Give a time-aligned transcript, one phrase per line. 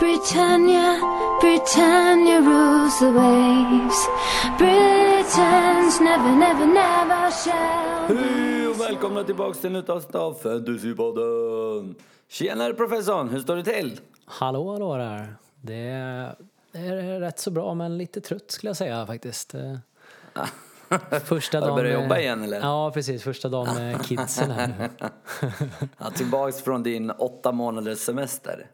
[0.00, 0.98] Britannia,
[1.40, 4.08] Britannia rules the waves.
[4.58, 8.16] Britons never, never, never shall.
[8.16, 11.94] Hej och välkomna tillbaks till nytt avsnitt av Fantasypodden!
[12.28, 14.00] Tjenare professorn, hur står det till?
[14.24, 15.36] Hallå, hallå där.
[15.60, 15.74] Det
[16.72, 19.54] är, rätt så bra, men lite trött skulle jag säga faktiskt.
[21.24, 22.60] Första Har du dagen börjat jobba igen, eller?
[22.60, 23.22] Ja, precis.
[23.22, 24.88] Första dagen med kidsen här nu.
[25.98, 28.66] Ja, tillbaks från din åtta månaders semester.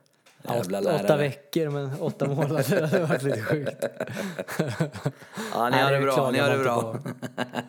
[0.43, 1.05] Ja, Jävla åtta, lärare.
[1.05, 2.89] åtta veckor, men åtta månader.
[2.91, 3.85] Det har varit lite sjukt.
[5.55, 6.97] Ja, ni har det bra, ni har det bra.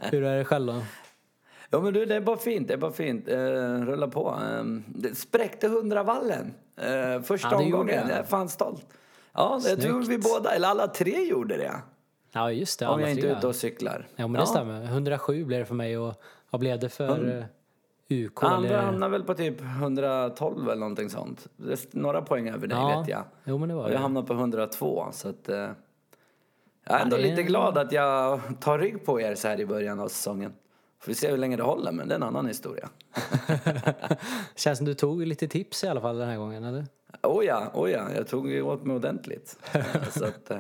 [0.02, 0.82] Hur är det själv då?
[1.70, 3.28] Ja men du, det är bara fint, det är bara fint.
[3.28, 3.38] Eh,
[3.86, 4.30] rulla på.
[4.30, 6.54] Eh, det spräckte hundravallen.
[6.82, 8.86] Eh, första Ja, omgången, jag är fan stolt.
[9.34, 11.72] Ja, jag tror vi båda, eller alla tre gjorde det.
[12.32, 12.88] Ja, just det.
[12.88, 13.38] Om alla jag inte är tre.
[13.38, 14.08] ute och cyklar.
[14.16, 14.84] Ja, men det stämmer.
[14.84, 16.14] 107 blev det för mig och
[16.50, 17.44] vad blev det för eh,
[18.12, 18.44] UK?
[18.44, 18.82] Andra eller?
[18.82, 21.48] hamnar väl på typ 112 eller någonting sånt.
[21.92, 23.24] Några poäng över dig Ja, vet jag.
[23.44, 24.02] jo, men det var och jag det.
[24.02, 25.50] hamnar på 102 så att...
[25.50, 29.60] Eh, jag är ändå är- lite glad att jag tar rygg på er så här
[29.60, 30.54] i början av säsongen.
[31.00, 32.90] Får vi se hur länge det håller, men det är en annan historia.
[34.56, 36.86] Känns som du tog lite tips i alla fall den här gången, eller?
[37.24, 39.58] Oh ja, oh ja, jag tog ju åt mig ordentligt.
[40.12, 40.60] Så att, eh,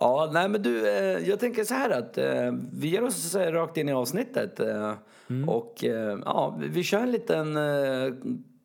[0.00, 3.52] ja, nej men du, eh, jag tänker så här att eh, vi ger oss eh,
[3.52, 4.60] rakt in i avsnittet.
[4.60, 4.92] Eh,
[5.48, 5.84] Och
[6.24, 7.58] ja, vi- kör en liten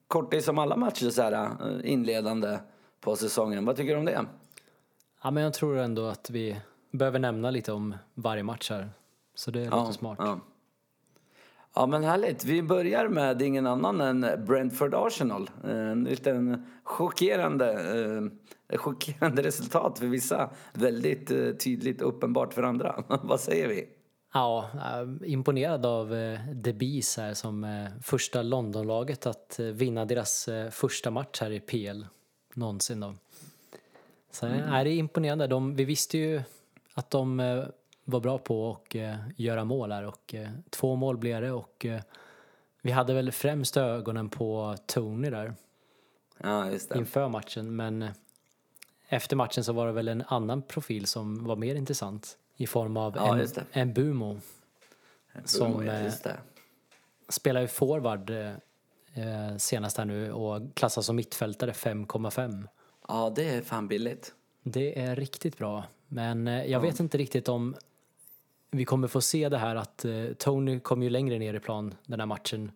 [0.07, 1.49] kortis som alla matcher så här
[1.85, 2.57] inledande
[3.01, 3.65] på säsongen.
[3.65, 4.25] Vad tycker du om det?
[5.23, 6.57] Ja, men jag tror ändå att vi
[6.91, 8.89] behöver nämna lite om varje match här.
[9.35, 10.17] Så det låter smart.
[10.21, 10.39] Ja.
[11.75, 12.45] Ja, men härligt.
[12.45, 15.50] Vi börjar med ingen annan än Brentford-Arsenal.
[15.64, 17.72] En liten chockerande,
[18.69, 20.50] eh, chockerande resultat för vissa.
[20.73, 23.03] Väldigt eh, tydligt uppenbart för andra.
[23.23, 23.89] Vad säger vi?
[24.33, 30.06] Ja, äh, imponerad av eh, The Bees här som eh, första Londonlaget att eh, vinna
[30.06, 32.06] deras eh, första match här i PL
[32.53, 33.16] någonsin då.
[34.31, 34.73] Så mm.
[34.73, 35.47] är det imponerande.
[35.47, 36.41] De, vi visste ju
[36.94, 37.63] att de eh,
[38.11, 41.85] var bra på att eh, göra mål här och eh, två mål blev det och
[41.85, 42.01] eh,
[42.81, 45.53] vi hade väl främst ögonen på Tony där
[46.38, 46.97] Ja, just det.
[46.97, 48.09] inför matchen men eh,
[49.07, 52.97] efter matchen så var det väl en annan profil som var mer intressant i form
[52.97, 54.39] av Ja, en, en Bumo
[55.45, 56.38] som ja, eh, just det.
[57.29, 58.51] spelar ju forward eh,
[59.13, 62.67] eh, senast här nu och klassas som mittfältare 5,5.
[63.07, 64.33] Ja, det är fan billigt.
[64.63, 67.75] Det är riktigt bra, men jag vet inte riktigt om
[68.71, 71.93] vi kommer få se det här att eh, Tony kom ju längre ner i plan
[72.05, 72.71] den här matchen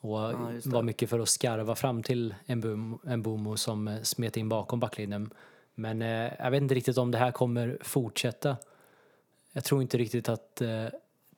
[0.00, 0.66] och det.
[0.66, 4.48] var mycket för att skarva fram till en, boom, en Bomo som eh, smet in
[4.48, 5.30] bakom backlinjen.
[5.74, 8.56] Men eh, jag vet inte riktigt om det här kommer fortsätta.
[9.52, 10.86] Jag tror inte riktigt att eh,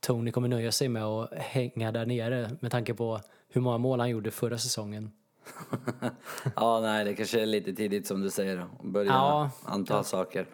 [0.01, 4.01] Tony kommer nöja sig med att hänga där nere med tanke på hur många mål
[4.01, 5.13] han gjorde förra säsongen.
[6.57, 8.59] Ja, nej, det kanske är lite tidigt som du säger.
[8.59, 9.51] Att börja Ja.
[9.65, 10.47] anta saker.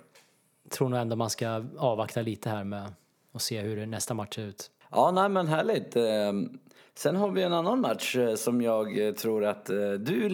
[0.70, 2.92] tror nog ändå man ska avvakta lite här med
[3.32, 4.70] och se hur nästa match ser ut.
[4.90, 5.96] Ja, nej men härligt.
[5.96, 6.32] Eh,
[6.94, 10.28] Sen har vi en annan match eh, som jag eh, tror att eh, du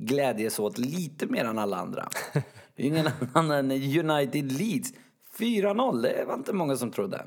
[0.00, 2.08] glädjes åt lite mer än alla andra.
[2.76, 4.92] Ingen annan än United Leeds.
[5.38, 7.26] 4-0, det var inte många som trodde.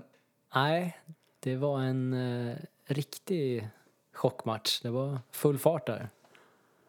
[0.55, 0.97] Nej,
[1.39, 2.15] det var en
[2.87, 3.69] riktig
[4.13, 4.81] chockmatch.
[4.81, 6.09] Det var full fart där.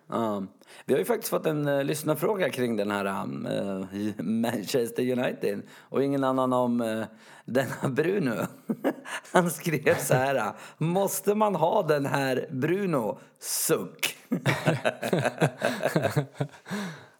[0.08, 0.42] Ja.
[0.84, 5.62] vi har ju faktiskt fått en uh, lyssnarfråga kring den här um, eh, Manchester United
[5.80, 7.04] och ingen annan om uh,
[7.44, 8.34] denna Bruno.
[9.32, 10.52] Han skrev så här.
[10.78, 13.18] Måste man ha den här Bruno?
[13.38, 14.16] Suck.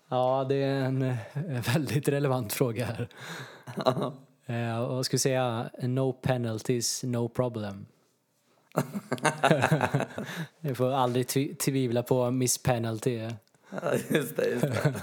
[0.09, 1.17] Ja, det är en
[1.75, 3.09] väldigt relevant fråga här.
[4.89, 7.87] Och jag skulle säga no penalties, no problem.
[10.61, 13.31] Jag får aldrig tvi- tvivla på miss penalty.
[14.11, 14.95] Just det, just det.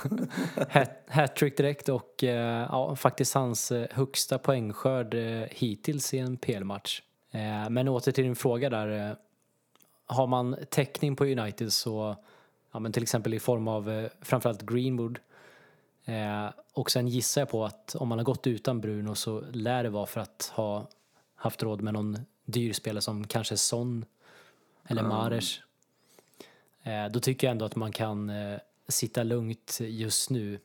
[0.69, 6.37] Hat- Hattrick direkt och eh, ja, faktiskt hans eh, högsta poängskörd eh, hittills i en
[6.37, 7.01] PL-match.
[7.69, 9.15] Men åter till din fråga där.
[10.05, 12.15] Har man täckning på United så,
[12.71, 15.19] ja, men till exempel i form av framförallt Greenwood.
[16.73, 19.89] Och sen gissar jag på att om man har gått utan Bruno så lär det
[19.89, 20.87] vara för att ha
[21.35, 24.05] haft råd med någon dyr spelare som kanske Son
[24.87, 25.59] eller Mahrez.
[26.83, 28.57] Eh, då tycker jag ändå att man kan eh,
[28.87, 30.59] sitta lugnt just nu.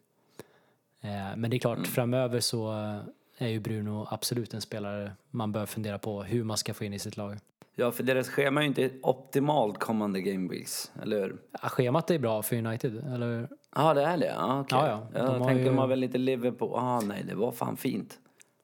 [1.01, 2.71] Eh, men det är klart, framöver så
[3.39, 6.93] är ju Bruno absolut en spelare man bör fundera på hur man ska få in
[6.93, 7.39] i sitt lag.
[7.77, 11.37] Ja, för deras schema är ju inte optimalt kommande game weeks, eller hur?
[11.63, 13.49] Ja, schemat är bra för United, eller?
[13.75, 14.27] Ja, det är det?
[14.27, 14.79] Ja, okej.
[14.79, 15.21] Ja, ja.
[15.21, 16.73] De Jag tänkte ju- de har väl lite Liverpool.
[16.75, 18.19] Ah, nej, det var fan fint.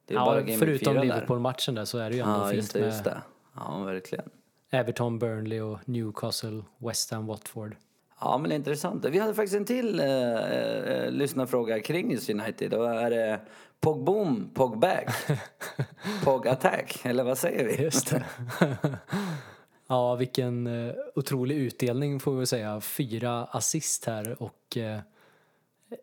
[0.07, 1.01] Ja, förutom 4 där.
[1.01, 3.21] Liverpool-matchen där så är det ju ändå Ja, fint just det, med just det.
[3.55, 4.29] Ja, verkligen.
[4.71, 7.75] Everton, Burnley och Newcastle, West Ham, Watford.
[8.19, 9.05] Ja, men intressant.
[9.05, 12.71] Vi hade faktiskt en till eh, eh, lyssnarfråga kring just United.
[12.71, 13.39] Då är det
[13.79, 15.09] Pogboom, Pogback,
[16.23, 17.83] Pog-attack, eller vad säger vi?
[17.83, 18.25] Just det.
[19.87, 22.81] ja, vilken eh, otrolig utdelning får vi säga.
[22.81, 24.99] Fyra assist här och eh,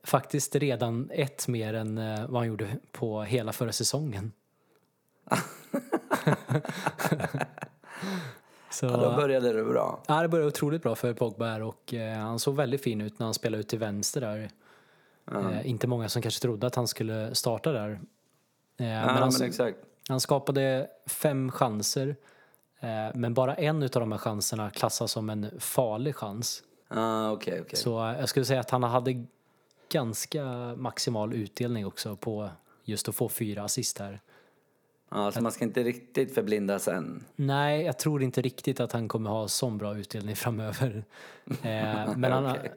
[0.05, 4.33] faktiskt redan ett mer än eh, vad han gjorde på hela förra säsongen.
[8.71, 10.03] Så, Ja, då började det bra.
[10.07, 13.19] Ja, det började otroligt bra för Pogba här och eh, han såg väldigt fin ut
[13.19, 14.51] när han spelade ut till vänster där.
[15.33, 17.91] Eh, inte många som kanske trodde att han skulle starta där.
[17.91, 19.79] Eh, Ja, men men, han, exakt.
[20.09, 22.17] han skapade fem chanser.
[22.81, 26.63] Eh, men bara en av de här chanserna klassas som en farlig chans.
[26.89, 27.79] Ah, okej, okej.
[27.79, 29.27] Så eh, jag skulle säga att han hade
[29.93, 30.45] ganska
[30.77, 32.51] maximal utdelning också på
[32.85, 34.21] just att få fyra assist här.
[35.11, 37.25] Ja, så man ska inte riktigt förblindas än.
[37.37, 41.05] Nej, jag tror inte riktigt att han kommer ha sån bra utdelning framöver.
[41.47, 42.73] Eh, men, han, Okej.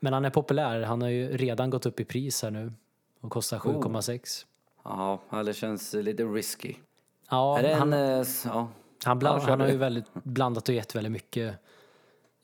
[0.00, 0.82] men han är populär.
[0.82, 2.72] Han har ju redan gått upp i pris här nu
[3.20, 4.44] och kostar 7,6.
[4.84, 6.74] Ja, ja, det känns lite risky.
[7.30, 8.20] Ja, han, en...
[8.20, 8.68] eh, Ja.
[9.04, 11.54] han, bland, han har ju väldigt blandat och gett väldigt mycket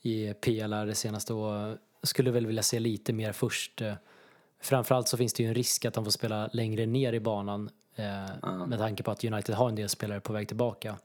[0.02, 3.82] i PL här det senaste och skulle väl vilja se lite mer först.
[4.64, 7.20] Eh, Framförallt så finns det ju en risk att han får spela längre ner i
[7.20, 10.96] banan eh, med tanke på att United har en del spelare på väg tillbaka.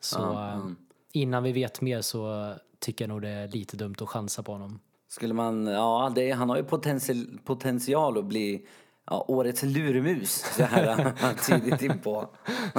[0.00, 0.66] Så eh,
[1.12, 4.52] innan vi vet mer så tycker jag nog det är lite dumt att chansa på
[4.52, 4.80] honom.
[5.08, 5.66] Skulle man...
[5.66, 8.66] Ja, det, han har ju potential, potential att bli
[9.06, 11.12] ja, årets lurmus så här
[11.60, 12.28] tidigt in på.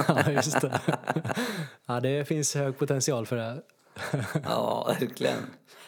[0.08, 0.80] ja, just det.
[1.86, 3.62] ja, det finns hög potential för det.
[4.44, 5.38] Ja, verkligen.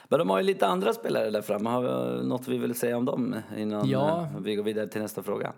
[0.09, 1.71] Men de har ju lite andra spelare där framme.
[1.71, 4.21] Har vi något vi vill säga om dem innan Ja.
[4.23, 5.53] eh, vi går vidare till nästa fråga?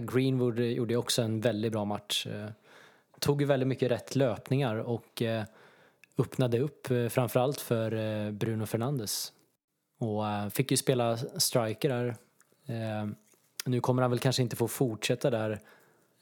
[0.00, 2.26] Greenwood gjorde ju också en väldigt bra match.
[2.26, 2.46] Eh,
[3.20, 5.44] Tog ju väldigt mycket rätt löpningar och eh,
[6.18, 7.92] öppnade upp eh, framförallt för
[8.26, 9.32] eh, Bruno Fernandes.
[9.98, 12.08] Och eh, fick ju spela striker där.
[12.66, 13.06] Eh,
[13.66, 15.60] Nu kommer han väl kanske inte få fortsätta där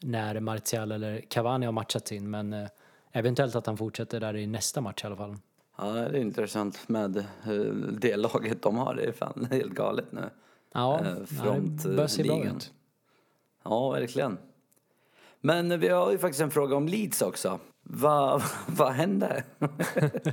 [0.03, 2.69] när Martial eller Cavani har matchat in men eh,
[3.13, 5.37] eventuellt att han fortsätter där i nästa match i alla fall.
[5.83, 7.53] Ja, det är intressant med eh,
[8.01, 8.95] det laget de har.
[8.95, 10.31] Det är fan helt galet nu.
[10.75, 12.57] Ja, Eh, ja det front, börjar se bra ligan.
[12.57, 12.73] ut.
[13.65, 14.39] Ja, verkligen.
[15.41, 17.61] Men vi har ju faktiskt en fråga om Leeds också.
[17.83, 19.45] Vad vad hände?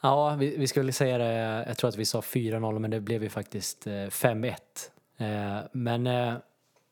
[0.00, 3.22] Ja, vi, vi skulle säga det, jag tror att vi sa 4-0 men det blev
[3.22, 4.52] ju faktiskt eh, 5-1.
[5.16, 6.34] Eh, men eh,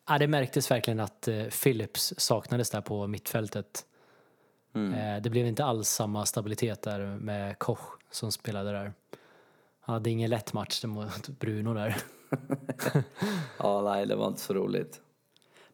[0.09, 3.85] ja, det märktes verkligen att eh, Phillips saknades där på mittfältet.
[4.75, 7.81] Eh, det blev inte alls samma stabilitet där med Koch
[8.11, 8.93] som spelade där.
[9.81, 11.97] Han hade ingen lätt match mot Bruno där.
[13.59, 15.01] Ja, nej, det var inte så roligt.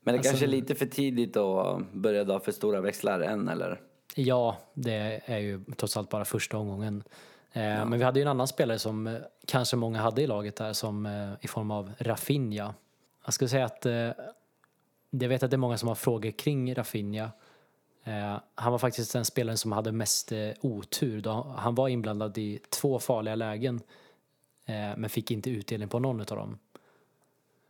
[0.02, 3.48] Men det Alltså- kanske är lite för tidigt att börja dra för stora växlar än,
[3.48, 3.80] eller?
[4.14, 7.02] Ja, det är ju trots allt bara första omgången.
[7.52, 10.56] Eh, Men vi hade ju en annan spelare som eh, kanske många hade i laget
[10.56, 11.06] där som
[11.40, 12.74] i form av Rafinha.
[13.24, 13.86] Jag skulle säga att
[15.10, 17.30] jag vet att det är många som har frågor kring Rafinha.
[18.04, 21.20] Eh, han var faktiskt den spelaren som hade mest eh, otur.
[21.20, 23.80] Då han var inblandad i två farliga lägen
[24.66, 26.58] eh, men fick inte utdelning på någon av dem.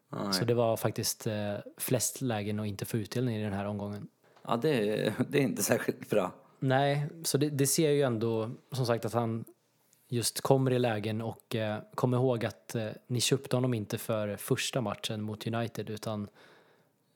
[0.09, 0.32] Nej.
[0.32, 1.27] Så det var faktiskt
[1.77, 4.09] flest lägen och inte få utdelning i den här omgången.
[4.43, 6.33] Ja, det, det är inte särskilt bra.
[6.59, 9.44] Nej, så det, det ser ju ändå som sagt att han
[10.09, 14.37] just kommer i lägen och eh, kom ihåg att eh, ni köpte honom inte för
[14.37, 16.28] första matchen mot United utan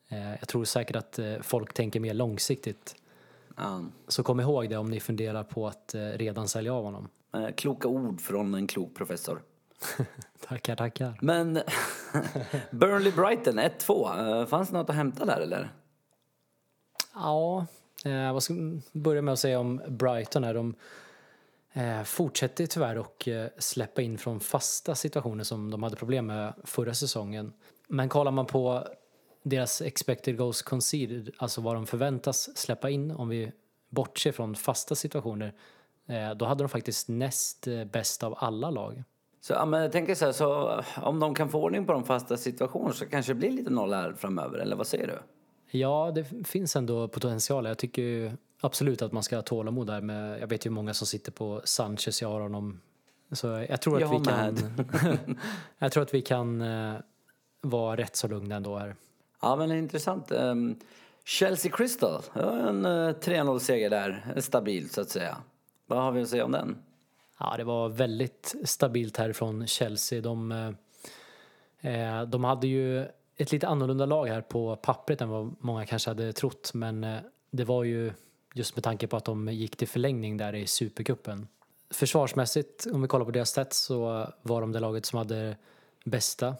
[0.08, 2.96] eh, jag tror säkert att folk tänker mer långsiktigt.
[3.56, 3.84] Ja.
[4.08, 7.08] Så kom ihåg det om ni funderar på att eh, redan sälja av honom.
[7.34, 9.42] Eh, Kloka ord från en klok professor.
[10.48, 11.18] Tackar, tackar.
[11.22, 11.56] Men
[12.70, 14.40] Burnley-Brighton 1-2.
[14.40, 15.72] Eh, Fanns det något att hämta där, eller?
[17.14, 17.66] Ja,
[18.32, 18.54] vad ska
[18.92, 20.54] börja med att säga om Brighton här.
[20.54, 20.74] De
[22.04, 22.96] fortsätter tyvärr
[23.28, 27.52] eh, släppa in från fasta situationer som de hade problem med förra säsongen.
[27.88, 28.88] Men kollar man på
[29.44, 33.52] deras expected goals conceded, alltså vad de förväntas släppa in om vi
[33.90, 35.54] bortser från fasta situationer,
[36.06, 39.04] eh, då hade de faktiskt näst eh, bäst av alla lag.
[39.40, 41.92] Så, ja, men jag tänker så här, så eh, om de kan få ordning på
[41.92, 45.18] de fasta situationerna så kanske det blir lite noll här framöver, eller vad säger du?
[45.78, 47.66] Ja, det finns ändå potential.
[47.66, 50.00] Jag tycker absolut att man ska ha tålamod där.
[50.00, 52.80] Med, jag vet ju många som sitter på Sanchez, jag har honom.
[53.32, 54.56] Så jag tror att Jag vi kan...
[55.78, 56.64] jag tror att vi kan
[57.60, 58.96] vara rätt så lugna ändå här.
[59.44, 60.30] Ja, men intressant.
[60.30, 60.76] Ehm,
[61.24, 65.36] Chelsea Crystal, en eh, 3-0-seger där, stabilt så att säga.
[65.86, 66.76] Vad har vi att säga om den?
[67.38, 70.20] Ja, det var väldigt stabilt härifrån, Chelsea.
[70.20, 70.52] De,
[71.80, 75.86] eh, eh, de hade ju ett lite annorlunda lag här på pappret än vad många
[75.86, 76.70] kanske hade trott.
[76.74, 77.06] Men
[77.50, 78.12] det var ju
[78.54, 81.48] just med tanke på att de gick till förlängning där i Supercupen.
[81.90, 85.56] försvarsmässigt, om vi kollar på deras stats, så var de det laget som hade
[86.04, 86.56] bästa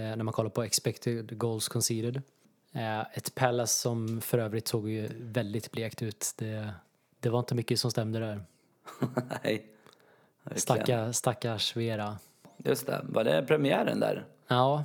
[0.00, 2.22] när man kollar på expected goals conceded.
[2.72, 6.32] Eh, ett Palace som för övrigt såg ju väldigt blekt ut.
[6.36, 6.70] Det,
[7.20, 8.44] det var inte mycket som stämde där.
[9.42, 9.66] Nej.
[10.54, 12.18] Stacka, stackars Vera.
[12.56, 13.00] Just det.
[13.04, 14.26] Var det premiären där?
[14.48, 14.84] Ja,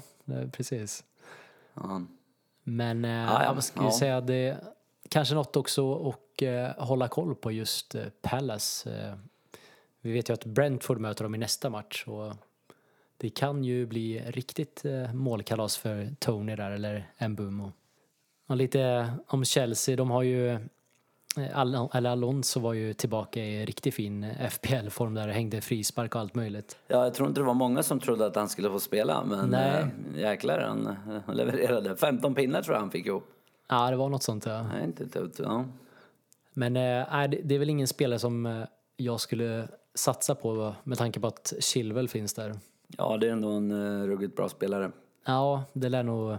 [0.51, 1.03] precis.
[1.73, 2.01] Ja.
[2.63, 3.61] Men eh, ja.
[3.61, 3.91] ska vi Ja.
[3.99, 4.57] säga, det
[5.09, 8.91] kanske något också att eh, hålla koll på just eh, Palace.
[8.99, 9.15] Eh,
[10.01, 12.33] vi vet ju att Brentford möter dem i nästa match och
[13.21, 17.71] det kan ju bli riktigt eh, målkalas för Tony där eller Mbumo.
[18.47, 20.59] Och lite om Chelsea, de har ju eh,
[21.53, 26.21] Al- eller Alonso var ju tillbaka i riktigt fin FPL-form där det hängde frispark och
[26.21, 26.77] allt möjligt.
[26.87, 29.49] Ja, jag tror inte det var många som trodde att han skulle få spela, men
[29.49, 29.85] Nej.
[30.15, 30.87] äh, jäklar han
[31.27, 31.95] eh, levererade.
[31.95, 33.23] 15 pinnar tror jag han fick ihop.
[33.67, 34.63] Ja, det var något sånt ja.
[34.63, 35.33] Nej, inte dumt.
[35.37, 35.65] Ja.
[36.53, 38.63] Men eh, nej, det, är väl ingen spelare som eh,
[38.97, 42.59] jag skulle satsa på med tanke på att Chilwell finns där.
[42.97, 44.91] Ja, det är ändå en uh, ruggigt bra spelare.
[45.25, 46.37] Ja, det lär nog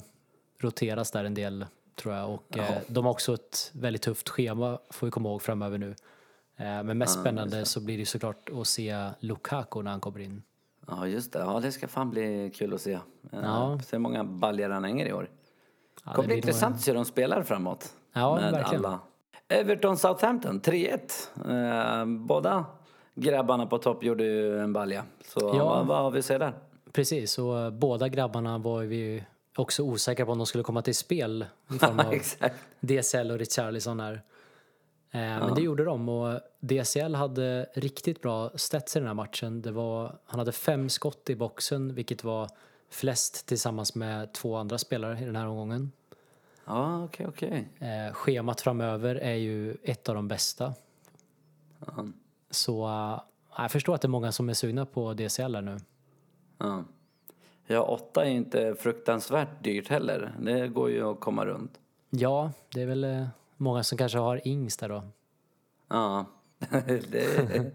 [0.58, 2.30] roteras där en del tror jag.
[2.34, 5.90] Och eh, de har också ett väldigt tufft schema får vi komma ihåg framöver nu.
[6.56, 10.20] Eh, men mest Ja, spännande så blir det såklart att se Lukaku när han kommer
[10.20, 10.42] in.
[10.86, 11.38] Ja, just det.
[11.38, 12.90] Ja, det ska fan bli kul att se.
[12.90, 13.38] Ja.
[13.42, 13.78] Ja.
[13.84, 15.28] Se hur många baljor han hänger i år.
[16.04, 17.92] Ja, Det kommer bli intressant att se hur de spelar framåt.
[18.12, 18.84] Ja, med verkligen.
[18.84, 18.98] alla.
[19.48, 22.00] Everton Southampton 3-1.
[22.00, 22.64] Eh, båda
[23.14, 25.04] grabbarna på topp gjorde ju en balja.
[25.24, 25.64] Så Ja.
[25.64, 26.52] vad, vad har vi att se där?
[26.92, 29.24] Precis, och eh, båda grabbarna var vi
[29.56, 32.14] också osäkra på om de skulle komma till spel i form av.
[32.80, 34.12] DCL och Richarlison här.
[35.10, 39.62] Eh, Men det gjorde de och DCL hade riktigt bra stats i den här matchen.
[39.62, 42.48] Det var, han hade fem skott i boxen, vilket var
[42.90, 45.92] flest tillsammans med två andra spelare i den här omgången.
[46.64, 47.68] Ja, okej, okej.
[47.78, 50.74] Eh, schemat framöver är ju ett av de bästa.
[51.86, 52.06] Ja.
[52.52, 53.20] Så eh,
[53.62, 55.76] jag förstår att det är många som är sugna på DCL nu.
[56.58, 56.84] Ja.
[57.66, 60.34] ja, åtta är inte fruktansvärt dyrt heller.
[60.40, 61.80] Det går ju att komma runt.
[62.10, 65.02] Ja, det är väl eh, många som kanske har Ings där då.
[65.88, 66.24] Ja,
[67.08, 67.70] det är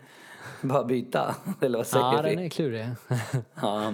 [0.62, 1.36] bara byta.
[1.62, 2.88] Eller vad säger Ja, den är klurig.
[3.62, 3.94] Ja.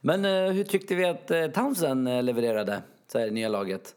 [0.00, 3.94] Men eh, hur tyckte vi att eh, Townsend levererade, så här, nya laget?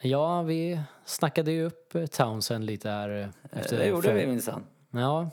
[0.00, 3.32] Ja, vi snackade ju upp Townsend lite här.
[3.52, 4.62] Efter det gjorde för- vi minsann.
[4.90, 5.30] Ja,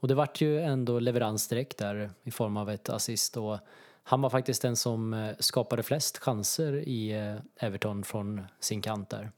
[0.00, 3.58] och det vart ju ändå leverans direkt där i form av ett assist och
[4.06, 9.10] han var faktiskt den som eh, skapade flest chanser i eh, Everton från sin kant
[9.10, 9.30] där.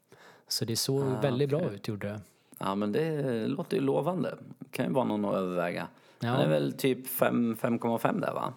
[0.49, 1.75] Så det såg Ah, väldigt bra okej.
[1.75, 2.21] ut gjorde det.
[2.59, 4.35] Ja, men det låter ju lovande.
[4.71, 5.89] kan ju vara någon att överväga.
[6.21, 6.29] Ja.
[6.29, 8.53] Han är väl typ fem- 5,5 där va?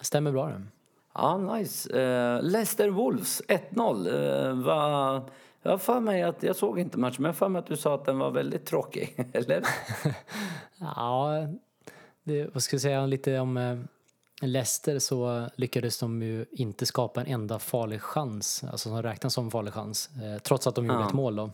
[0.00, 0.62] Stämmer bra det.
[1.14, 1.92] Ja, nice.
[1.92, 4.08] Uh, Leicester Wolves 1-0.
[4.08, 5.30] Uh, vad-
[5.70, 7.94] jag för mig att, jag såg inte matchen, men jag för mig att du sa
[7.94, 9.62] att den var väldigt tråkig, eller?
[10.78, 11.46] Ja,
[12.22, 13.78] det, vad ska jag säga lite om eh,
[14.42, 19.50] Leicester så lyckades de ju inte skapa en enda farlig chans, alltså som räknas som
[19.50, 21.06] farlig chans, eh, trots att de gjorde Ja.
[21.06, 21.50] ett mål då.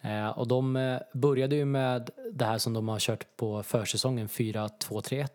[0.00, 4.28] Eh, och de eh, började ju med det här som de har kört på försäsongen,
[4.28, 5.28] 4-2-3-1.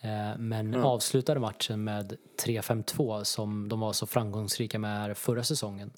[0.00, 5.90] Eh, men avslutade matchen med 3-5-2 som de var så framgångsrika med förra säsongen.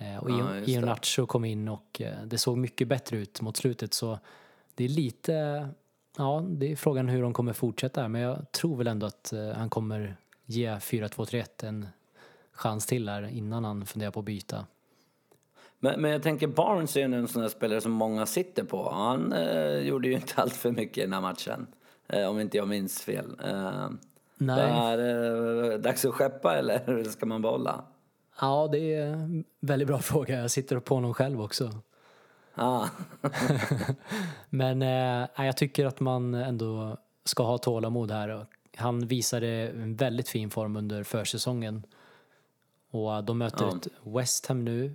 [0.00, 0.72] Eh, och Ja, Ion- just det.
[0.72, 4.18] Iheanacho kom in och eh, det såg mycket bättre ut mot slutet så
[4.74, 5.68] det är lite,
[6.16, 9.32] ja det är frågan hur de kommer fortsätta här men jag tror väl ändå att
[9.32, 11.86] eh, han kommer ge 4-2-3-1 en
[12.52, 14.66] chans till här innan han funderar på att byta.
[15.78, 18.90] Men, men jag tänker Barnes är ju en sån där spelare som många sitter på.
[18.90, 21.66] Han eh, gjorde ju inte allt för mycket i den här matchen.
[22.08, 23.40] Eh, om inte jag minns fel.
[23.44, 23.88] Eh,
[24.38, 24.56] Nej.
[24.56, 27.84] Det är eh, dags att skeppa eller ska man behålla?
[28.40, 30.40] Ja, det är en väldigt bra fråga.
[30.40, 31.70] Jag sitter på honom själv också.
[32.54, 32.86] Ah.
[34.50, 38.46] Men eh, jag tycker att man ändå ska ha tålamod här.
[38.76, 41.82] Han visade en väldigt fin form under försäsongen.
[42.90, 43.76] Och de möter Ja.
[43.76, 44.94] ett West Ham nu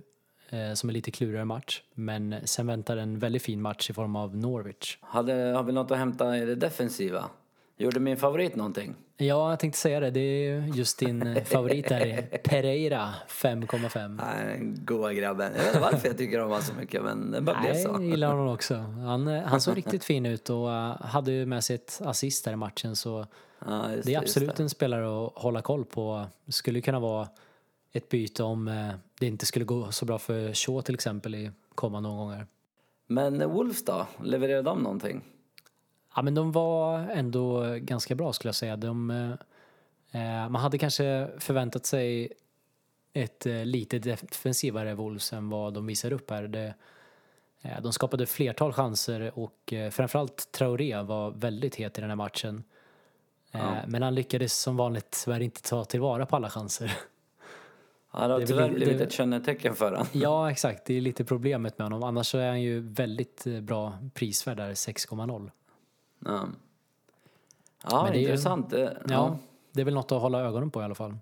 [0.50, 1.82] eh, som är lite klurigare match.
[1.94, 4.98] Men sen väntar en väldigt fin match i form av Norwich.
[5.00, 7.24] Hade, har vi något att hämta i det defensiva?
[7.76, 8.94] Gjorde min favorit någonting?
[9.18, 10.10] Ja, jag tänkte säga det.
[10.10, 14.08] Det är ju just din eh, favorit där, Pereira 5,5.
[14.08, 15.52] Nej, den goa grabben.
[15.56, 17.88] Jag vet inte varför jag tycker om honom så mycket, men det bara blev så.
[17.88, 18.74] jag gillar honom också.
[18.74, 22.44] Han, eh, han såg riktigt fin ut och eh, hade ju med sig ett assist
[22.44, 23.26] där i matchen så
[23.66, 24.62] Ja, just det är absolut det.
[24.62, 26.26] en spelare att hålla koll på.
[26.44, 27.28] Det skulle kunna vara
[27.92, 32.08] ett byte om det inte skulle gå så bra för Shaw till exempel i kommande
[32.08, 32.46] omgångar.
[33.06, 34.06] Men Wolves då?
[34.22, 35.24] Levererade de någonting?
[36.16, 38.76] Ja, men de var ändå ganska bra skulle jag säga.
[38.76, 42.32] De, eh, eh, man hade kanske förväntat sig
[43.12, 46.42] ett eh, lite defensivare Wolves än vad de visar upp här.
[46.48, 46.74] Det,
[47.62, 52.16] Eh, De skapade flertal chanser och eh, framförallt Traoré var väldigt het i den här
[52.16, 52.64] matchen.
[53.52, 53.74] Eh, Ja.
[53.86, 56.92] Men han lyckades som vanligt tyvärr inte ta tillvara på alla chanser.
[58.12, 60.06] Ja, det har tyvärr blivit ett kännetecken för honom.
[60.12, 60.84] Ja, exakt.
[60.86, 62.02] Det är lite problemet med honom.
[62.02, 65.50] Annars så är han ju väldigt eh, bra prisvärd där, 6,0.
[66.26, 66.48] Ja,
[67.90, 68.72] ja Men det är intressant.
[68.72, 69.38] Eh, Ja, Ja.
[69.72, 71.16] det är väl något att hålla ögonen på i alla fall.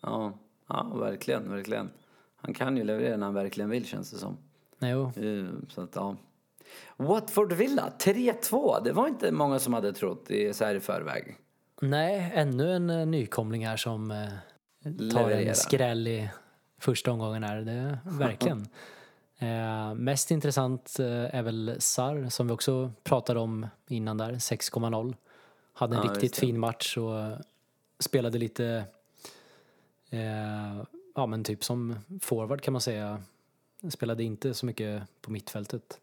[0.00, 0.32] Ja.
[0.68, 1.90] ja, verkligen, verkligen.
[2.36, 4.36] Han kan ju leverera när han verkligen vill känns det som.
[4.78, 5.04] Nej, jo.
[5.24, 6.16] Eh, Så att, ja.
[6.96, 8.84] Watford Villa, 3-2.
[8.84, 11.36] Det var inte många som hade trott i, så här i förväg.
[11.80, 14.16] Nej, ännu en eh, nykomling här som eh,
[14.82, 15.40] tar Levererar.
[15.48, 16.30] en skräll i
[16.78, 17.60] första omgången här.
[17.60, 18.66] Det, verkligen.
[19.40, 25.14] eh, mest intressant eh, är väl Sar som vi också pratade om innan där, 6,0.
[25.72, 27.38] Hade en Ja, riktigt fin match och
[27.98, 28.84] spelade lite,
[30.10, 30.82] eh,
[31.14, 33.22] ja men typ som forward kan man säga.
[33.90, 36.00] Spelade inte så mycket på mittfältet.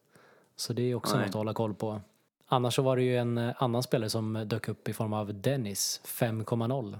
[0.56, 1.26] Så det är också Nej.
[1.26, 2.02] något att hålla koll på.
[2.48, 5.34] Annars så var det ju en eh, annan spelare som dök upp i form av
[5.34, 6.98] Dennis, 5,0.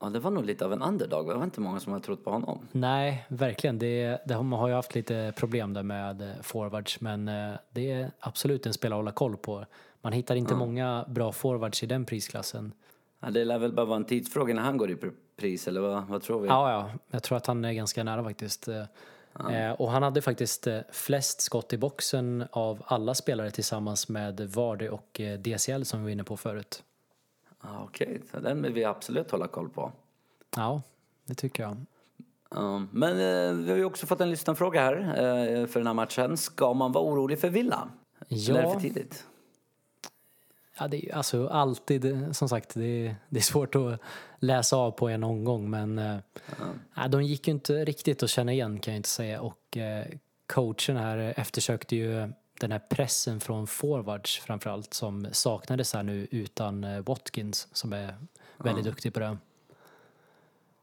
[0.00, 1.28] Ja, det var nog lite av en underdog.
[1.28, 2.68] Det var inte många som hade trott på honom.
[2.72, 3.78] Nej, verkligen.
[3.78, 7.52] Det, det har, man har ju haft lite problem där med eh, forwards, men eh,
[7.70, 9.66] det är absolut en spelare att hålla koll på.
[10.02, 12.72] Man hittar inte många bra forwards i den prisklassen.
[13.20, 15.80] Ja, det lär väl bara vara en tidsfråga när han går i pr- pris, eller
[15.80, 16.48] vad, vad tror vi?
[16.48, 18.68] Ja, ja, jag tror att han är ganska nära faktiskt.
[18.68, 24.88] Eh, och han hade faktiskt flest skott i boxen av alla spelare tillsammans med Vardy
[24.88, 26.82] och DCL som vi var inne på förut.
[27.64, 29.92] Ja, Okej, så den vill vi absolut hålla koll på.
[30.56, 30.82] Ja,
[31.24, 31.76] det tycker jag.
[32.50, 35.94] Ja, men eh, vi har ju också fått en lyssnarfråga här eh, för den här
[35.94, 36.36] matchen.
[36.36, 37.88] Ska man vara orolig för Villa?
[38.28, 38.72] Eller är det Ja.
[38.74, 39.24] för tidigt?
[40.78, 44.00] Ja, det är alltså alltid, som sagt, det är, det är svårt att
[44.38, 46.16] läsa av på en omgång men eh,
[46.96, 50.06] ja, de gick ju inte riktigt att känna igen kan jag inte säga och eh,
[50.46, 52.32] coachen här eftersökte ju
[52.64, 58.14] den här pressen från forwards framförallt som saknades här nu utan eh, Watkins som är
[58.56, 59.38] väldigt duktig på det.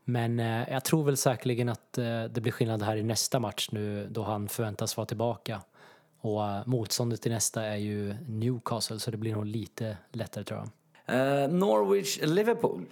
[0.03, 3.69] Men eh, jag tror väl säkerligen att eh, det blir skillnad här i nästa match
[3.71, 5.61] nu då han förväntas vara tillbaka.
[6.21, 10.59] Och eh, motståndet till nästa är ju Newcastle så det blir nog lite lättare tror
[10.59, 10.69] jag.
[11.15, 12.85] Eh, Norwich-Liverpool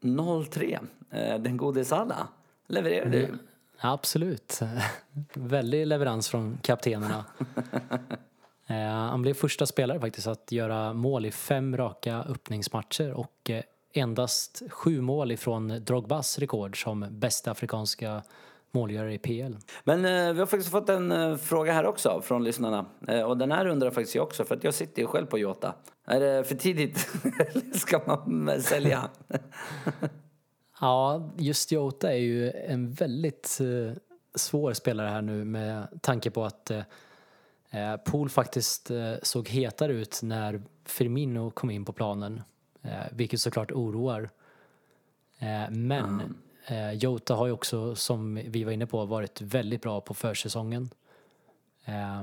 [0.00, 0.78] 0-3.
[1.10, 2.26] Eh, den gode Salah
[2.66, 3.38] levererade ju.
[3.80, 4.60] Absolut.
[5.34, 7.24] Väldig leverans från kaptenerna.
[8.72, 13.62] Eh, han blev första spelare faktiskt att göra mål i fem raka öppningsmatcher och eh,
[13.92, 18.22] endast sju mål ifrån Drogbas rekord som bästa afrikanska
[18.70, 19.56] målgörare i PL.
[19.84, 22.86] Men eh, vi har faktiskt fått en eh, fråga här också från lyssnarna.
[23.08, 25.38] Eh, och den här undrar faktiskt jag också, för att jag sitter ju själv på
[25.38, 25.74] Jota.
[26.06, 27.08] Är det för tidigt?
[27.38, 29.08] Eller ska man sälja?
[30.80, 33.96] Ja, just Jota är ju en väldigt eh,
[34.34, 36.70] svår spelare här nu med tanke på att
[37.72, 42.42] eh, Pool faktiskt eh, såg hetare ut när Firmino kom in på planen,
[42.82, 44.30] eh, vilket såklart oroar.
[45.38, 50.00] Eh, men eh, Jota har ju också, som vi var inne på, varit väldigt bra
[50.00, 50.90] på försäsongen.
[51.84, 52.22] Eh,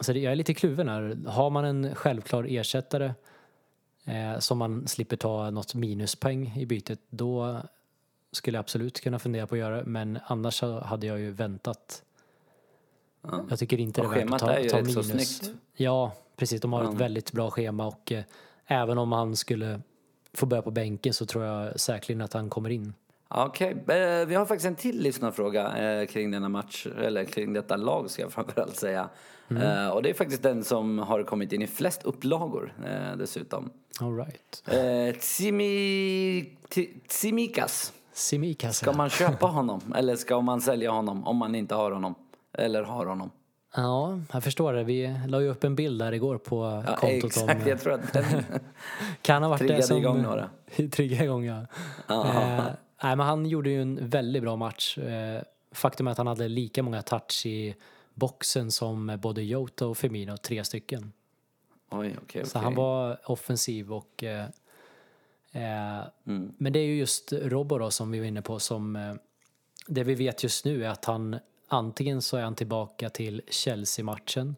[0.00, 1.18] så det, jag är lite kluven här.
[1.26, 3.14] Har man en självklar ersättare
[4.38, 7.62] som man slipper ta något minuspoäng i bytet, då
[8.32, 9.82] skulle jag absolut kunna fundera på att göra.
[9.84, 12.02] Men annars hade jag ju väntat.
[13.48, 15.38] Jag tycker inte det Och är värt att ta, är ju ta rätt så minus.
[15.38, 15.58] snyggt.
[15.74, 16.60] Ja, precis.
[16.60, 18.22] De har ett väldigt bra schema och eh,
[18.66, 19.80] även om han skulle
[20.34, 22.94] få börja på bänken så tror jag säkerligen att han kommer in.
[23.28, 27.76] Okej, eh, vi har faktiskt en till lyssnarfråga eh, kring denna match, eller kring detta
[27.76, 29.08] lag ska jag framförallt säga.
[29.50, 33.70] Eh, och det är faktiskt den som har kommit in i flest upplagor eh, dessutom.
[34.00, 34.62] All right.
[34.66, 36.44] Eh, Tsimi,
[37.08, 37.92] Tsimikas.
[38.12, 38.76] Simikas.
[38.76, 42.14] Ska man köpa honom eller ska man sälja honom om man inte har honom?
[42.58, 43.30] Eller har honom?
[43.76, 44.84] Ja, jag förstår det.
[44.84, 47.68] Vi la ju upp en bild där igår på Ja, kontot exakt, om...
[47.68, 48.24] jag tror att den...
[49.22, 49.96] Kan ha varit Triggade det som...
[49.98, 50.50] igång några.
[50.92, 51.66] Trigga igång, ja.
[52.10, 52.64] Eh,
[53.02, 54.98] nej, men han gjorde ju en väldigt bra match.
[54.98, 55.42] Eh,
[55.72, 57.74] faktum är att han hade lika många touch i
[58.14, 61.12] boxen som både Jota och Firmino, tre stycken.
[61.90, 62.64] Oj, okej, Så okej.
[62.64, 64.24] han var offensiv och...
[64.24, 64.46] Eh,
[65.52, 66.52] eh, Mm.
[66.58, 68.96] Men det är ju just Robbo då, som vi var inne på som...
[68.96, 69.14] Eh,
[69.86, 71.38] det vi vet just nu är att han
[71.68, 74.56] antingen så är han tillbaka till Chelsea-matchen,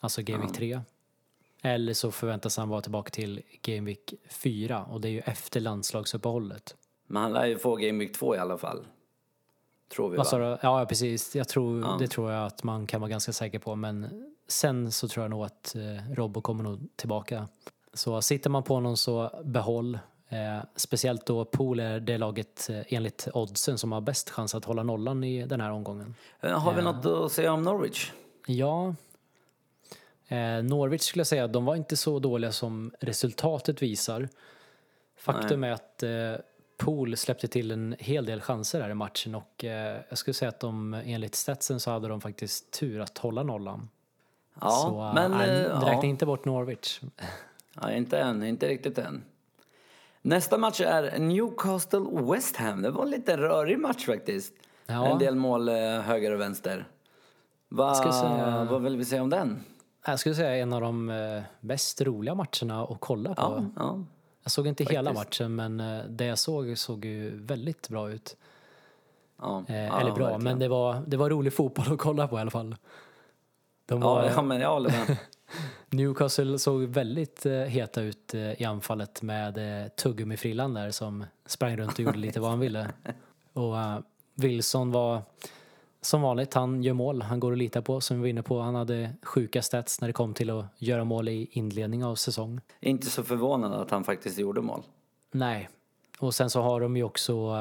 [0.00, 0.80] alltså Game Week 3.
[1.62, 5.60] Eller så förväntas han vara tillbaka till Game Week 4 och det är ju efter
[5.60, 6.76] landslagsuppehållet.
[7.06, 8.86] Men han lär ju få Game Week 2 i alla fall.
[9.88, 10.24] Tror vi va?
[10.38, 10.44] du?
[10.44, 11.36] Ja, ja, precis.
[11.36, 13.76] Jag tror, Det tror jag att man kan vara ganska säker på.
[13.76, 17.48] Men sen så tror jag nog att eh, Robbo kommer nog tillbaka.
[17.92, 19.98] Så sitter man på honom så behåll.
[20.28, 24.64] Eh, speciellt då Pool är det laget eh, enligt oddsen som har bäst chans att
[24.64, 26.14] hålla nollan i den här omgången.
[26.40, 28.12] Eh, Har vi något att säga om Norwich?
[28.46, 28.94] Ja,
[30.28, 34.28] Eh, Norwich skulle jag säga, de var inte så dåliga som resultatet visar.
[35.16, 36.10] Faktum är att eh,
[36.76, 40.48] Pool släppte till en hel del chanser här i matchen och eh, jag skulle säga
[40.48, 43.88] att de enligt statsen så hade de faktiskt tur att hålla nollan.
[44.60, 45.30] Ja, så eh, men...
[45.30, 46.04] nej, eh, räkna ja.
[46.04, 47.00] inte bort Norwich.
[47.80, 49.22] Ja, inte än, inte riktigt än.
[50.22, 52.00] Nästa match är Newcastle
[52.32, 52.82] West Ham.
[52.82, 54.54] Det var en lite rörig match faktiskt.
[54.86, 55.06] Ja.
[55.06, 56.88] En del mål eh, höger och vänster.
[57.68, 59.60] Va, säga- Vad vill vi säga om den?
[60.06, 63.42] Jag skulle säga en av de eh, mest roliga matcherna att kolla på.
[63.42, 64.04] Ja, ja.
[64.42, 68.36] Jag såg inte hela matchen men eh, det jag såg såg ju väldigt bra ut.
[69.42, 70.42] ja, eller bra, verkligen.
[70.42, 72.76] men det var, det var rolig fotboll att kolla på i alla fall.
[73.86, 75.16] De Ja, var, ja, men jag håller med.
[75.90, 81.76] Newcastle såg väldigt eh, heta ut eh, i anfallet med eh, tuggummifrillan där som sprang
[81.76, 82.90] runt och gjorde lite vad han ville.
[83.52, 83.74] Och
[84.34, 85.22] Wilson var
[86.00, 88.60] som vanligt, han gör mål, han går att lita på som vi var inne på.
[88.60, 92.60] Han hade sjuka stats när det kom till att göra mål i inledning av säsong.
[92.80, 94.82] Inte så förvånad att han faktiskt gjorde mål.
[95.30, 95.68] Nej.
[96.18, 97.54] Och sen så har de ju också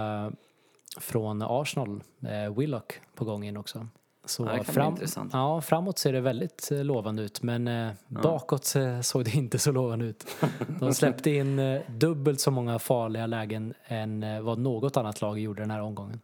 [1.00, 3.88] från Arsenal, eh, Willock på gång in också.
[4.28, 5.34] Så Ja, intressant.
[5.34, 9.60] Ja, framåt ser det väldigt eh, lovande ut men eh, bakåt eh, såg det inte
[9.60, 10.28] så lovande ut.
[10.80, 15.64] De släppte in eh, dubbelt så många farliga lägen än vad något annat lag gjorde
[15.64, 16.22] den här omgången.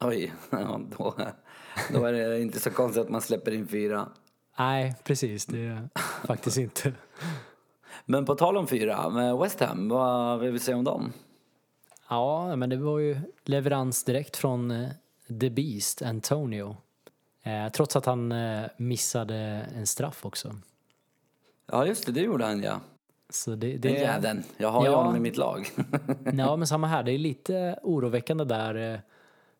[0.00, 1.14] Oj, ja, då,
[1.92, 4.08] då är det inte så konstigt att man släpper in fyra.
[4.58, 5.46] Nej, precis.
[5.46, 5.88] Det är
[6.26, 6.92] faktiskt inte.
[8.06, 11.12] Men på tal om fyra, med West Ham, vad vill vi säga om dem?
[12.08, 14.88] Ja, men det var ju leverans direkt från
[15.40, 16.76] The Beast, Antonio.
[17.42, 19.34] Eh, trots att han eh, missade
[19.76, 20.56] en straff också.
[21.72, 22.80] Ja, just det, det gjorde han ja.
[23.28, 24.42] Så det, Den det, jäveln.
[24.56, 24.96] Jag har ju Ja.
[24.96, 25.70] honom i mitt lag.
[26.32, 27.02] Ja, men samma här.
[27.02, 28.92] Det är lite oroväckande där.
[28.94, 29.00] eh,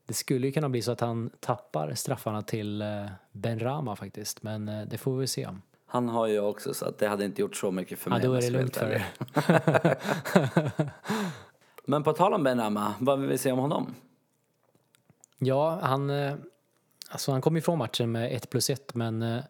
[0.07, 2.85] Det skulle ju kunna bli så att han tappar straffarna till
[3.33, 5.49] Ben Rama faktiskt, men det får vi se.
[5.87, 8.25] Han har ju också så att det hade inte gjort så mycket för Ja, mig.
[8.27, 9.07] då om är det lugnt för er.
[11.85, 13.95] Men på tal om Benrahma, vad vill vi säga om honom?
[15.39, 16.11] Ja, han,
[17.11, 19.43] alltså han kom ifrån matchen med 1 plus 1, men eh,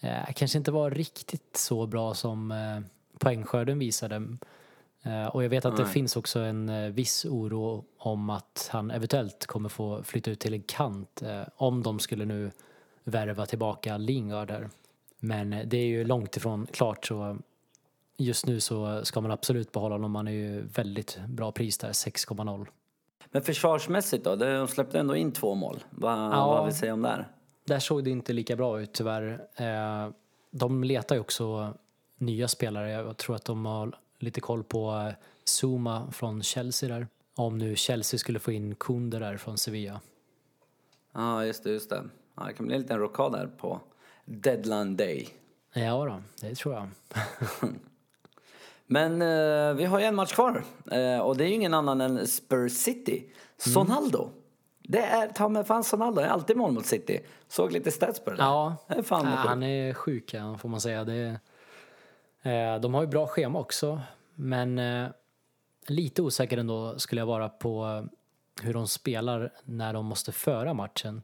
[0.00, 2.80] eh, kanske inte var riktigt så bra som eh,
[3.18, 4.36] poängskörden visade.
[5.02, 5.92] Eh, och jag vet att det Nej.
[5.92, 10.54] finns också en eh, viss oro om att han eventuellt kommer få flytta ut till
[10.54, 12.50] en kant eh, om de skulle nu
[13.04, 14.70] värva tillbaka Lingard där.
[15.18, 17.38] Men eh, det är ju långt ifrån klart så
[18.16, 20.14] just nu så ska man absolut behålla honom.
[20.14, 22.66] Han är ju väldigt bra pris där, 6,0.
[23.30, 24.36] Men försvarsmässigt då?
[24.36, 25.84] De släppte ändå in två mål.
[25.90, 26.46] Vad, Ja.
[26.46, 27.28] vad vill vi säga om där?
[27.64, 29.46] Där såg det inte lika bra ut tyvärr.
[29.56, 30.10] Eh,
[30.50, 31.74] de letar ju också
[32.18, 32.90] nya spelare.
[32.90, 37.06] Jag tror att de har lite koll på eh, Zuma från Chelsea där.
[37.34, 40.00] Om nu Chelsea skulle få in Kunde där från Sevilla.
[41.12, 42.02] Ja, just det, just det.
[42.36, 43.80] Ja, det kan bli en liten rockad där på
[44.24, 45.28] deadline day.
[45.72, 46.88] Ja då, det tror jag.
[48.92, 50.64] Men eh, vi har ju en match kvar.
[50.90, 53.24] Eh, och det är ju ingen annan än Spurs City.
[53.56, 54.30] Sonaldo.
[54.82, 56.20] Det är ta mig fan Sonaldo.
[56.20, 57.20] Han är alltid mål mot City.
[57.48, 58.44] Såg lite stats på det där.
[58.44, 59.48] Ja, Det är fan ja, sjukt.
[59.48, 61.04] han är sjuk ja, får man säga.
[61.04, 61.38] Det,
[62.42, 64.00] eh, de har ju bra schema också.
[64.34, 65.08] Men eh,
[65.86, 70.74] lite osäker ändå skulle jag vara på eh, hur de spelar när de måste föra
[70.74, 71.22] matchen.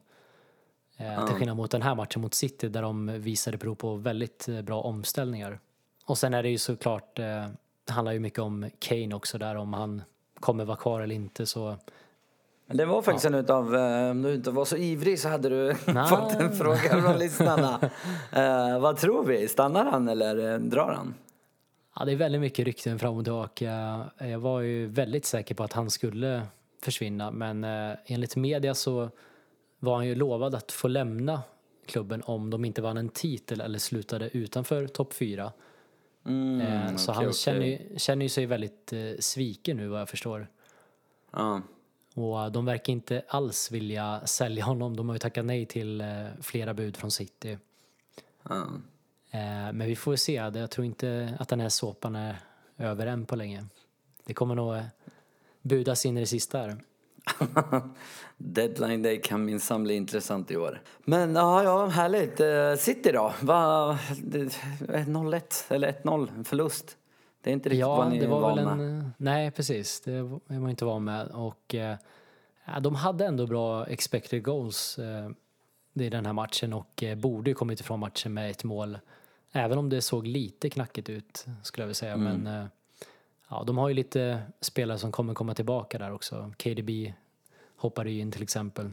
[0.97, 4.47] Eh, Till skillnad mot den här matchen mot City där de visade prov på väldigt
[4.47, 5.59] eh, bra omställningar.
[6.09, 7.45] Och sen är det ju såklart, eh,
[7.85, 10.01] det handlar ju mycket om Kane också där om han
[10.39, 11.77] kommer vara kvar eller inte så
[12.65, 15.49] Men Det var faktiskt en utav, eh, om du inte var så ivrig så hade
[15.49, 15.75] du
[16.09, 17.89] fått en fråga från lyssnarna.
[18.31, 19.47] Eh, vad tror vi?
[19.47, 21.13] Stannar han eller drar han?
[21.95, 24.03] Ja, det är väldigt mycket rykten fram och tillbaka.
[24.17, 26.41] Jag var ju väldigt säker på att han skulle
[26.81, 27.63] försvinna men
[28.05, 29.09] enligt media så
[29.79, 31.41] var han ju lovad att få lämna
[31.85, 35.51] klubben om de inte vann en titel eller slutade utanför topp fyra.
[36.29, 37.33] Mm, Eh, så han okej.
[37.33, 40.47] känner, ju, känner ju sig väldigt eh, sviken nu vad jag förstår.
[41.31, 41.61] Ja.
[42.13, 44.95] Och eh, de verkar inte alls vilja sälja honom.
[44.95, 47.57] De har ju tackat nej till eh, flera bud från City.
[48.43, 48.67] Ja.
[49.31, 50.33] Eh, men vi får se.
[50.33, 52.35] Jag tror inte att den här såpan är
[52.77, 53.65] över än på länge.
[54.25, 54.83] Det kommer nog
[55.61, 56.77] budas in i det sista här.
[58.37, 60.81] Deadline day kan minsann bli intressant i år.
[61.05, 62.39] Men ja, ja härligt.
[62.39, 63.33] Eh, City då?
[63.41, 64.57] Va, det-
[65.07, 65.41] 0-1
[65.73, 66.97] eller 1-0, en förlust.
[67.41, 68.85] Det är inte riktigt Ja, vad ni det är var väl vana med.
[68.89, 69.13] en...
[69.17, 70.01] Nej, precis.
[70.01, 71.27] Det är man inte van med.
[71.27, 71.97] Och eh,
[72.65, 75.29] ja, de hade ändå bra expected goals eh,
[75.93, 78.99] i den här matchen och eh, borde ju kommit ifrån matchen med ett mål.
[79.51, 82.13] Även om det såg lite knackigt ut, skulle jag vilja säga.
[82.13, 82.41] Mm.
[82.41, 82.67] Men eh,
[83.49, 86.53] ja, de har ju lite spelare som kommer komma tillbaka där också.
[86.57, 87.13] KDB
[87.75, 88.91] hoppade ju in till exempel.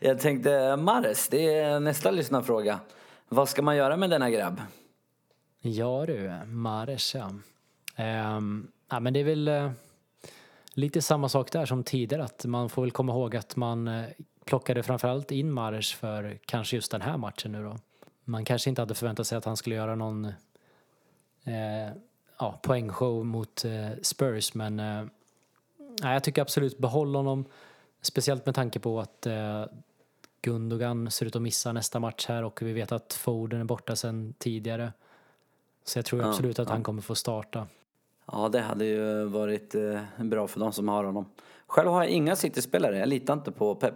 [0.00, 2.80] Jag tänkte, Mares, det är nästa lyssnarfråga.
[3.28, 4.60] Vad ska man göra med denna grabb?
[5.60, 7.30] Ja du, Mares ja.
[7.96, 9.70] Ehm, ja men det är väl eh,
[10.74, 14.04] lite samma sak där som tidigare att man får väl komma ihåg att man eh,
[14.44, 17.76] plockade framförallt in Mares för kanske just den här matchen nu då.
[18.24, 20.24] Man kanske inte hade förväntat sig att han skulle göra någon
[21.44, 21.92] eh,
[22.38, 25.04] ja, poängshow mot eh, Spurs men eh,
[26.02, 27.44] ja, jag tycker absolut behåll honom.
[28.02, 29.64] Speciellt med tanke på att eh,
[30.42, 33.96] Gundogan ser ut att missa nästa match här och vi vet att Foden är borta
[33.96, 34.92] sedan tidigare.
[35.84, 36.74] Så jag tror Ja, absolut att ja.
[36.74, 37.66] han kommer få starta.
[38.32, 39.74] Ja, det hade ju varit
[40.16, 41.26] bra för de som har honom.
[41.66, 43.94] Själv har jag inga City-spelare, jag litar inte på Pep.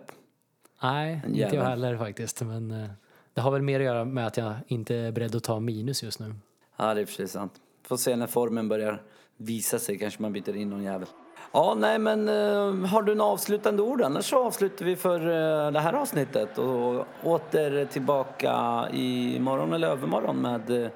[0.83, 2.43] Nej, inte jag heller faktiskt.
[2.43, 2.89] Men
[3.35, 6.03] det har väl mer att göra med att jag inte är beredd att ta minus
[6.03, 6.35] just nu.
[6.77, 7.61] Ja, det är precis sant.
[7.91, 9.03] Får se när formen börjar
[9.37, 11.09] visa sig, kanske man byter in någon jävel.
[11.53, 14.03] Ja, nej men uh, har du några avslutande ord?
[14.03, 19.89] Annars så avslutar vi för uh, det här avsnittet och åter tillbaka i morgon eller
[19.89, 20.89] övermorgon med, uh,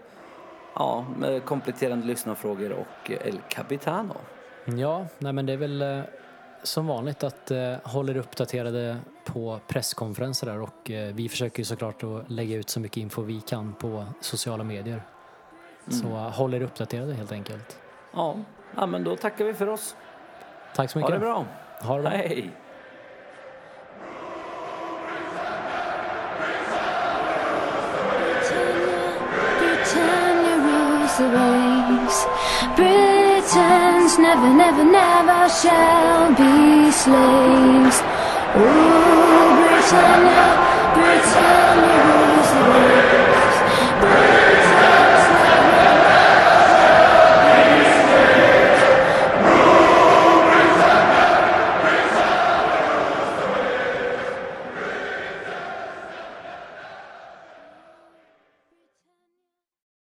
[0.74, 4.16] ja, med kompletterande lyssnarfrågor och El Capitano.
[4.64, 6.04] Ja, nej men det är väl
[6.62, 11.64] som vanligt att eh, hålla er uppdaterade på presskonferenser där och eh, vi försöker ju
[11.64, 15.02] såklart att lägga ut så mycket info vi kan på sociala medier.
[15.90, 17.77] Så eh, håll er uppdaterade helt enkelt.
[18.14, 18.37] Ja,
[18.77, 19.97] ja, men då tackar vi för oss.
[20.75, 21.20] Tack så Ha mycket.
[21.20, 21.44] det bra.
[21.81, 22.11] Ha det bra.
[22.11, 22.51] Hej!
[32.85, 38.01] Britons never, never, never shall be slaves.
[38.55, 40.47] Oh, Britannia,
[40.94, 43.57] Britannia rules the waves.